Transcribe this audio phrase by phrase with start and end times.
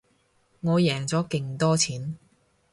[0.61, 2.17] 我贏咗勁多錢